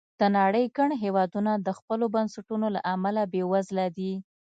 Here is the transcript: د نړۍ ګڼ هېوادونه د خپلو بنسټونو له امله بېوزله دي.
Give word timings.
د 0.19 0.21
نړۍ 0.37 0.65
ګڼ 0.77 0.89
هېوادونه 1.03 1.51
د 1.65 1.69
خپلو 1.79 2.05
بنسټونو 2.15 2.67
له 2.75 2.81
امله 2.93 3.21
بېوزله 3.31 3.87
دي. 3.97 4.13